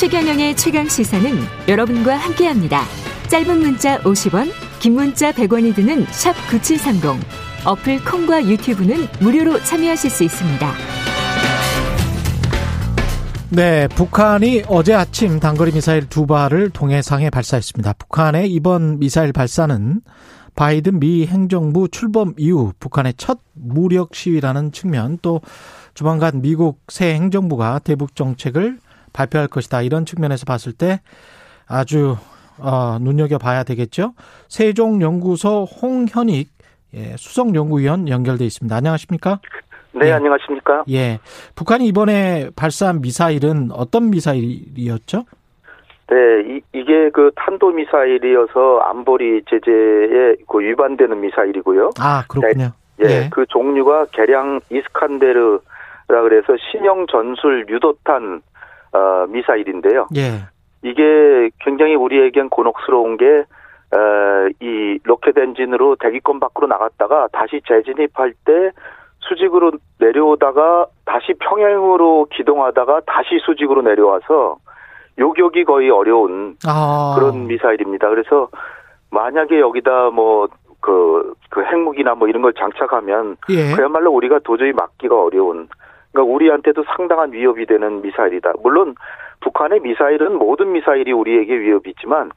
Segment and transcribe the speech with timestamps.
[0.00, 1.30] 최경영의 최강 시사는
[1.68, 2.84] 여러분과 함께합니다.
[3.28, 7.22] 짧은 문자 50원, 긴 문자 100원이 드는 샵 9730.
[7.66, 10.72] 어플 콩과 유튜브는 무료로 참여하실 수 있습니다.
[13.50, 17.92] 네, 북한이 어제 아침 단거리 미사일 두 발을 동해상에 발사했습니다.
[17.92, 20.00] 북한의 이번 미사일 발사는
[20.56, 25.42] 바이든 미 행정부 출범 이후 북한의 첫 무력 시위라는 측면 또
[25.92, 28.78] 조만간 미국 새 행정부가 대북 정책을
[29.12, 31.00] 발표할 것이다 이런 측면에서 봤을 때
[31.68, 32.16] 아주
[32.58, 34.14] 어, 눈여겨 봐야 되겠죠.
[34.48, 36.48] 세종연구소 홍현익
[36.94, 38.74] 예, 수석연구위원 연결돼 있습니다.
[38.74, 39.40] 안녕하십니까?
[39.92, 40.12] 네, 예.
[40.12, 40.84] 안녕하십니까?
[40.90, 41.18] 예.
[41.54, 45.24] 북한이 이번에 발사한 미사일은 어떤 미사일이었죠?
[46.08, 51.90] 네, 이, 이게 그 탄도 미사일이어서 안보리 제재에 그 위반되는 미사일이고요.
[52.00, 52.72] 아, 그렇군요.
[52.96, 55.60] 네, 예, 예, 그 종류가 개량 이스칸데르라
[56.22, 58.42] 그래서 신형 전술 유도탄
[58.92, 60.08] 어, 미사일인데요.
[60.16, 60.46] 예.
[60.82, 63.24] 이게 굉장히 우리에겐 곤혹스러운 게,
[63.92, 68.70] 어, 이 로켓 엔진으로 대기권 밖으로 나갔다가 다시 재진입할 때
[69.20, 74.56] 수직으로 내려오다가 다시 평행으로 기동하다가 다시 수직으로 내려와서
[75.18, 77.14] 요격이 거의 어려운 아.
[77.18, 78.08] 그런 미사일입니다.
[78.08, 78.48] 그래서
[79.10, 80.48] 만약에 여기다 뭐
[80.80, 83.74] 그, 그 핵무기나 뭐 이런 걸 장착하면 예.
[83.74, 85.68] 그야말로 우리가 도저히 막기가 어려운
[86.12, 88.54] 그러니까 우리한테도 상당한 위협이 되는 미사일이다.
[88.62, 88.94] 물론
[89.40, 92.30] 북한의 미사일은 모든 미사일이 우리에게 위협이 있지만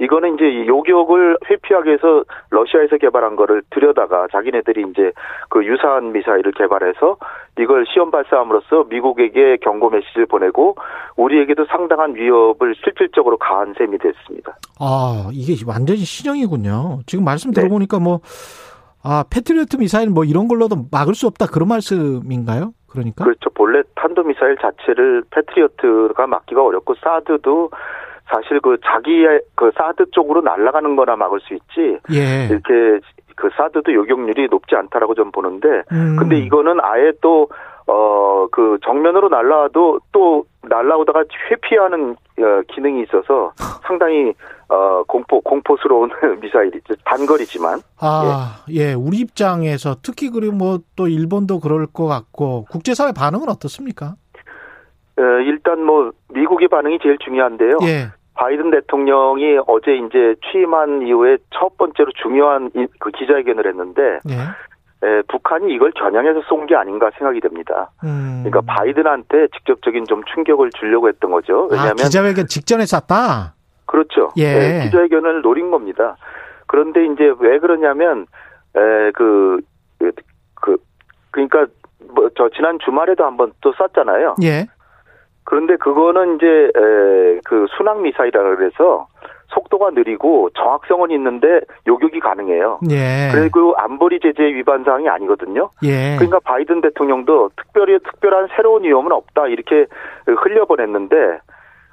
[0.00, 5.12] 이거는 이제 요격을 회피하기 위해서 러시아에서 개발한 거를 들여다가 자기네들이 이제
[5.50, 7.16] 그 유사한 미사일을 개발해서
[7.60, 10.76] 이걸 시험 발사함으로써 미국에게 경고 메시지를 보내고
[11.16, 14.56] 우리에게도 상당한 위협을 실질적으로 가한 셈이 됐습니다.
[14.80, 17.00] 아, 이게 완전히 신형이군요.
[17.06, 17.60] 지금 말씀 네.
[17.60, 18.04] 들어보니까 네.
[18.04, 18.20] 뭐
[19.02, 22.72] 아, 패트리어트 미사일 뭐 이런 걸로도 막을 수 없다 그런 말씀인가요?
[22.90, 23.50] 그러니까 그렇죠.
[23.50, 27.70] 본래 탄도 미사일 자체를 패트리어트가 막기가 어렵고 사드도
[28.26, 31.98] 사실 그 자기의 그 사드 쪽으로 날아가는 거나 막을 수 있지.
[32.12, 32.46] 예.
[32.50, 33.00] 이렇게
[33.36, 36.16] 그 사드도 요격률이 높지 않다라고 좀 보는데 음.
[36.18, 37.48] 근데 이거는 아예 또
[37.88, 43.52] 어, 그 정면으로 날라와도 또 날라오다가 회피하는 어, 기능이 있어서
[43.86, 44.34] 상당히
[44.68, 46.10] 어, 공포 공포스러운
[46.40, 46.94] 미사일이죠.
[47.04, 47.80] 단거리지만.
[48.00, 48.90] 아, 예.
[48.90, 48.92] 예.
[48.92, 54.14] 우리 입장에서 특히 그리고 뭐 또 일본도 그럴 것 같고 국제사회 반응은 어떻습니까?
[55.16, 57.78] 어, 일단 뭐 미국의 반응이 제일 중요한데요.
[57.82, 58.08] 예.
[58.34, 64.34] 바이든 대통령이 어제 이제 취임한 이후에 첫 번째로 중요한 그 기자회견을 했는데 예.
[65.02, 67.90] 에, 북한이 이걸 겨냥해서 쏜 게 아닌가 생각이 됩니다.
[68.04, 68.42] 음.
[68.44, 71.64] 그러니까 바이든한테 직접적인 좀 충격을 주려고 했던 거죠.
[71.70, 73.54] 아, 왜냐하면 아, 기자회견 직전에 쐈다.
[73.86, 74.30] 그렇죠.
[74.36, 74.52] 예.
[74.52, 76.16] 네, 기자회견을 노린 겁니다.
[76.66, 78.26] 그런데 이제 왜 그러냐면
[78.74, 79.60] 에그
[80.54, 80.76] 그,
[81.30, 81.66] 그러니까
[82.12, 84.36] 뭐 저 지난 주말에도 한번 또 쐈잖아요.
[84.42, 84.66] 예.
[85.44, 89.06] 그런데 그거는 이제 에, 그 순항 미사일이라 그래서
[89.48, 92.80] 속도가 느리고 정확성은 있는데 요격이 가능해요.
[92.90, 93.30] 예.
[93.32, 95.70] 그리고 안보리 제재 위반 사항이 아니거든요.
[95.82, 96.16] 예.
[96.16, 99.86] 그러니까 바이든 대통령도 특별히 특별한 새로운 위험은 없다 이렇게
[100.26, 101.40] 흘려보냈는데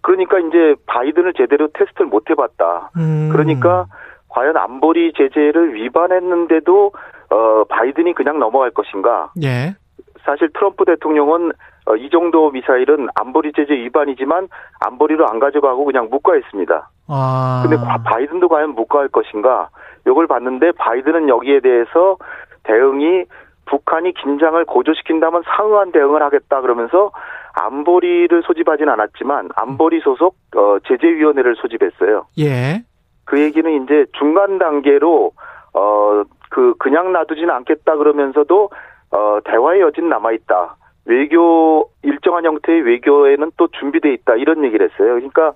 [0.00, 2.90] 그러니까 이제 바이든을 제대로 테스트를 못 해봤다.
[2.96, 3.28] 음.
[3.32, 3.86] 그러니까
[4.28, 6.92] 과연 안보리 제재를 위반했는데도
[7.30, 9.30] 어 바이든이 그냥 넘어갈 것인가?
[9.42, 9.74] 예.
[10.24, 11.52] 사실 트럼프 대통령은
[11.86, 14.48] 어, 이 정도 미사일은 안보리 제재 위반이지만
[14.80, 16.88] 안보리로 안 가져가고 그냥 묵과했습니다.
[17.08, 17.64] 아.
[17.64, 19.68] 근데 바이든도 과연 묵과할 것인가?
[20.06, 22.16] 이걸 봤는데 바이든은 여기에 대해서
[22.64, 23.24] 대응이
[23.66, 27.10] 북한이 긴장을 고조시킨다면 상응한 대응을 하겠다 그러면서
[27.54, 32.26] 안보리를 소집하진 않았지만 안보리 소속 어, 제재위원회를 소집했어요.
[32.38, 32.82] 예.
[33.24, 35.32] 그 얘기는 이제 중간 단계로
[35.74, 38.70] 어 그 그냥 놔두지는 않겠다 그러면서도
[39.12, 40.76] 어 대화의 여지는 남아 있다.
[41.04, 45.14] 외교 일정한 형태의 외교에는 또 준비돼 있다 이런 얘기를 했어요.
[45.14, 45.52] 그러니까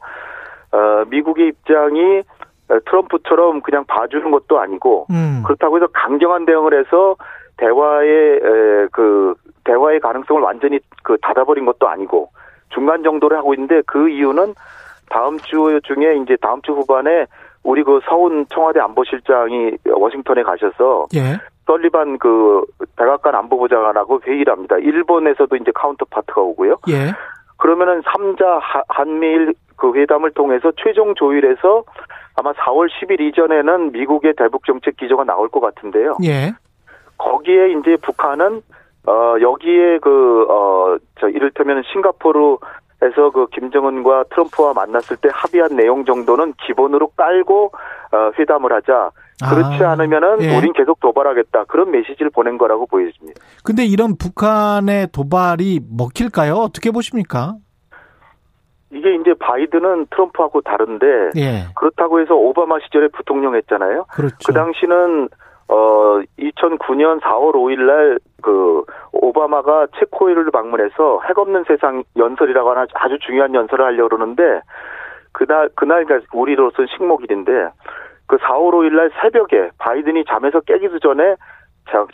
[0.72, 2.22] 어 미국의 입장이
[2.86, 5.42] 트럼프처럼 그냥 봐주는 것도 아니고 음.
[5.44, 7.16] 그렇다고 해서 강경한 대응을 해서
[7.58, 8.40] 대화의
[8.92, 9.34] 그
[9.64, 12.30] 대화의 가능성을 완전히 그 닫아버린 것도 아니고
[12.70, 14.54] 중간 정도를 하고 있는데 그 이유는
[15.08, 17.26] 다음 주 중에 이제 다음 주 후반에
[17.62, 21.38] 우리 그 서훈 청와대 안보실장이 워싱턴에 가셔서 예.
[21.66, 22.64] 설리반 그
[22.96, 24.76] 백악관 안보보좌관하고 회의를 합니다.
[24.78, 26.76] 일본에서도 이제 counterpart가 오고요.
[26.88, 27.12] 예.
[27.58, 31.84] 그러면은 3자 한미일 그 회담을 통해서 최종 조율해서
[32.36, 36.16] 아마 4월 10일 이전에는 미국의 대북 정책 기조가 나올 것 같은데요.
[36.24, 36.52] 예.
[37.18, 38.62] 거기에 이제 북한은
[39.08, 42.58] 어 여기에 그어저 이를테면 싱가포르
[43.06, 47.72] 에서 그 김정은과 트럼프와 만났을 때 합의한 내용 정도는 기본으로 깔고
[48.12, 49.10] 어 회담을 하자.
[49.48, 50.56] 그렇지 아, 않으면은 예.
[50.56, 51.64] 우린 계속 도발하겠다.
[51.64, 53.40] 그런 메시지를 보낸 거라고 보여집니다.
[53.64, 56.54] 근데 이런 북한의 도발이 먹힐까요?
[56.54, 57.56] 어떻게 보십니까?
[58.90, 61.06] 이게 이제 바이든은 트럼프하고 다른데
[61.36, 61.66] 예.
[61.74, 64.06] 그렇다고 해서 오바마 시절에 부통령 했잖아요.
[64.10, 64.36] 그렇죠.
[64.46, 65.28] 그 당시는
[65.68, 73.18] 어 2009년 4월 5일 날 그 오바마가 체코를 방문해서 핵 없는 세상 연설이라고 하는 아주
[73.18, 74.60] 중요한 연설을 하려고 그러는데
[75.32, 77.68] 그날 그날 우리로서는 식목일인데
[78.28, 81.34] 그 4월 5일 날 새벽에 바이든이 잠에서 깨기도 전에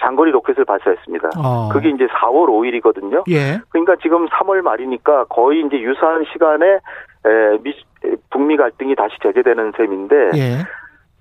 [0.01, 1.31] 장거리 로켓을 발사했습니다.
[1.39, 1.69] 어.
[1.71, 3.25] 그게 이제 4월 5일이거든요.
[3.31, 3.61] 예.
[3.69, 6.67] 그러니까 지금 3월 말이니까 거의 이제 유사한 시간에
[7.25, 7.75] 에, 미,
[8.31, 10.59] 북미 갈등이 다시 재개되는 셈인데 예.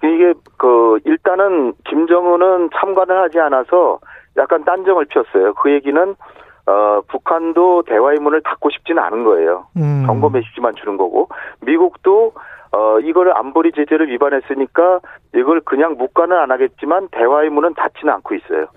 [0.03, 3.99] 이게 그 일단은 김정은은 참관을 하지 않아서
[4.37, 5.53] 약간 딴정을 피웠어요.
[5.55, 6.15] 그 얘기는
[6.67, 9.67] 어 북한도 대화의 문을 닫고 싶지는 않은 거예요.
[9.77, 10.03] 음.
[10.05, 11.29] 경고 메시지만 주는 거고
[11.61, 12.33] 미국도
[12.71, 14.99] 어 이거를 안보리 제재를 위반했으니까
[15.35, 18.67] 이걸 그냥 묵과는 안 하겠지만 대화의 문은 닫지는 않고 있어요.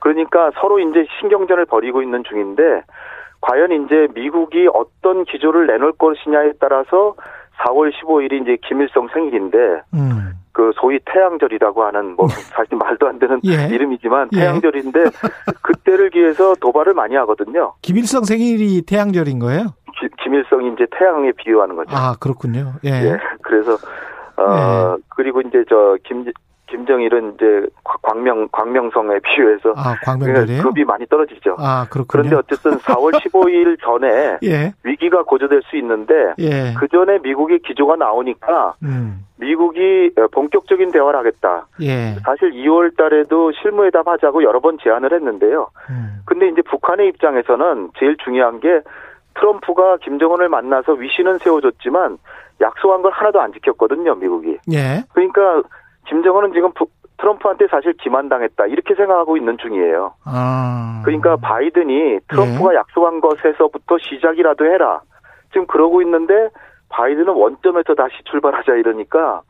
[0.00, 2.82] 그러니까 서로 이제 신경전을 벌이고 있는 중인데
[3.40, 7.14] 과연 이제 미국이 어떤 기조를 내놓을 것이냐에 따라서
[7.58, 10.35] 4월 15일이 이제 김일성 생일인데 음.
[10.56, 13.66] 그 소위 태양절이라고 하는 뭐 사실 말도 안 되는 예.
[13.74, 14.38] 이름이지만 예.
[14.38, 15.04] 태양절인데
[15.60, 17.74] 그때를 기해서 도발을 많이 하거든요.
[17.82, 19.74] 김일성 생일이 태양절인 거예요?
[20.00, 21.94] 기- 김일성이 이제 태양에 비유하는 거죠.
[21.94, 22.72] 아, 그렇군요.
[22.86, 22.90] 예.
[22.90, 23.16] 예.
[23.42, 23.72] 그래서
[24.38, 26.24] 어 그리고 이제 저 김
[26.66, 30.62] 김정일은 이제 과- 광명 광명성에 비유해서 아, 광명절이에요?
[30.62, 31.56] 급이 많이 떨어지죠.
[31.58, 32.06] 아, 그렇군요.
[32.24, 34.72] 그런데 어쨌든 4월 15일 전에 예.
[34.82, 36.74] 위기가 고조될 수 있는데 예.
[36.78, 39.24] 그 전에 미국의 기조가 나오니까 음.
[39.38, 41.66] 미국이 본격적인 대화를 하겠다.
[41.82, 42.16] 예.
[42.24, 45.68] 사실 2월 달에도 실무회담 하자고 여러 번 제안을 했는데요.
[45.90, 46.20] 음.
[46.24, 48.80] 근데 이제 북한의 입장에서는 제일 중요한 게
[49.34, 52.16] 트럼프가 김정은을 만나서 위신은 세워줬지만
[52.62, 54.56] 약속한 걸 하나도 안 지켰거든요, 미국이.
[54.72, 55.04] 예.
[55.12, 55.62] 그러니까
[56.06, 56.86] 김정은은 지금 부-
[57.18, 60.14] 트럼프한테 사실 기만당했다 이렇게 생각하고 있는 중이에요.
[60.24, 61.02] 아.
[61.04, 62.76] 그러니까 바이든이 트럼프가 예.
[62.76, 65.00] 약속한 것에서부터 시작이라도 해라.
[65.52, 66.50] 지금 그러고 있는데
[66.90, 69.42] 바이든은 원점에서 다시 출발하자 이러니까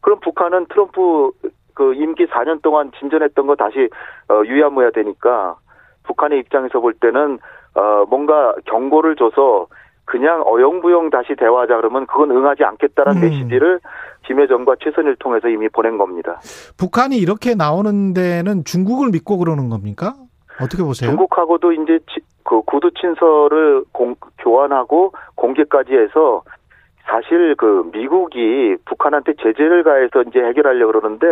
[0.00, 1.30] 그럼 북한은 트럼프
[1.74, 3.88] 그 임기 4년 동안 진전했던 거 다시
[4.30, 5.56] 어, 유야무야 되니까
[6.04, 7.38] 북한의 입장에서 볼 때는
[7.74, 9.66] 어 뭔가 경고를 줘서
[10.04, 13.28] 그냥 어영부영 다시 대화하자 그러면 그건 응하지 않겠다라는 음.
[13.28, 13.80] 메시지를
[14.26, 16.40] 김여정과 최선일 통해서 이미 보낸 겁니다.
[16.78, 20.14] 북한이 이렇게 나오는 데는 중국을 믿고 그러는 겁니까?
[20.60, 21.10] 어떻게 보세요?
[21.10, 26.42] 중국하고도 이제 지- 그 구두 친서를 공- 교환하고 공개까지 해서
[27.06, 31.26] 사실 그 미국이 북한한테 제재를 가해서 이제 해결하려고 그러는데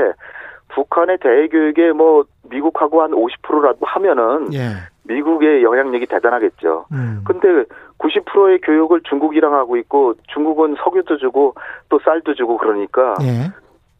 [0.74, 4.70] 북한의 대외 교육에 뭐 미국하고 한 50%라도 하면은 예.
[5.04, 6.86] 미국의 영향력이 대단하겠죠.
[6.92, 7.22] 음.
[7.26, 7.64] 근데
[8.02, 11.54] 90%의 교육을 중국이랑 하고 있고 중국은 석유도 주고
[11.88, 13.50] 또 쌀도 주고 그러니까 예.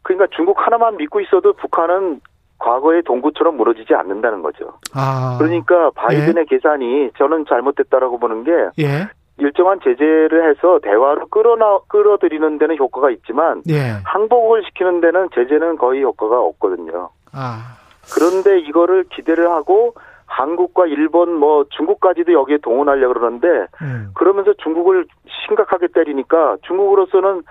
[0.01, 2.19] 그러니까 중국 하나만 믿고 있어도 북한은
[2.59, 4.73] 과거의 동구처럼 무너지지 않는다는 거죠.
[4.93, 5.37] 아.
[5.39, 9.07] 그러니까 바이든의 계산이 저는 잘못됐다라고 보는 게 예.
[9.37, 13.95] 일정한 제재를 해서 대화로 끌어나 끌어들이는 데는 효과가 있지만 예.
[14.03, 17.09] 항복을 시키는 데는 제재는 거의 효과가 없거든요.
[17.31, 17.77] 아.
[18.13, 23.47] 그런데 이거를 기대를 하고 한국과 일본 뭐 중국까지도 여기에 동원하려고 그러는데
[23.81, 24.11] 음.
[24.15, 25.05] 그러면서 중국을
[25.45, 27.43] 심각하게 때리니까 중국으로서는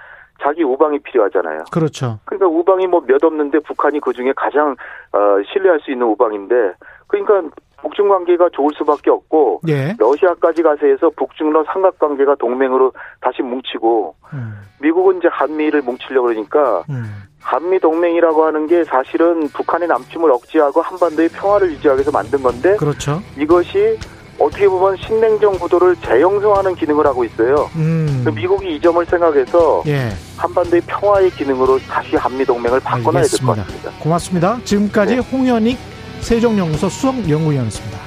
[0.43, 1.65] 자기 우방이 필요하잖아요.
[1.71, 2.19] 그렇죠.
[2.25, 4.75] 그러니까 우방이 뭐 몇 없는데 북한이 그 중에 가장
[5.13, 5.19] 어,
[5.53, 6.75] 신뢰할 수 있는 우방인데
[7.07, 7.43] 그러니까
[7.83, 9.95] 북중 관계가 좋을 수밖에 없고 예.
[9.99, 14.55] 러시아까지 가서 해서 북중러 삼각 관계가 동맹으로 다시 뭉치고 음.
[14.81, 17.05] 미국은 이제 한미를 뭉치려고 그러니까 음.
[17.43, 23.21] 한미 동맹이라고 하는 게 사실은 북한의 남침을 억제하고 한반도의 평화를 유지하기 위해서 만든 건데 그렇죠.
[23.37, 23.99] 이것이
[24.39, 27.69] 어떻게 보면 신냉전 구도를 재형성하는 기능을 하고 있어요.
[27.77, 28.23] 음.
[28.25, 30.11] 그 미국이 이 점을 생각해서 예.
[30.37, 33.57] 한반도의 평화의 기능으로 다시 한미 동맹을 바꿔놔야 될 것.
[33.57, 33.91] 같습니다.
[34.01, 34.59] 고맙습니다.
[34.65, 35.21] 지금까지 네.
[35.21, 35.79] 홍현익
[36.21, 37.99] 세종연구소 수석연구위원이었습니다.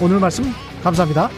[0.00, 0.44] 오늘 말씀
[0.82, 1.30] 감사합니다.